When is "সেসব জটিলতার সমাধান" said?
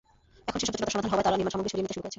0.59-1.09